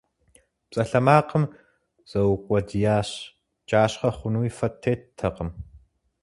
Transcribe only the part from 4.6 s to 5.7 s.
теттэкъым.